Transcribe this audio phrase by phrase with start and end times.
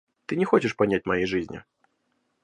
[0.25, 1.63] Ты не хочешь понять моей жизни.